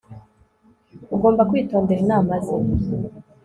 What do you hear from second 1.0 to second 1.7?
ugomba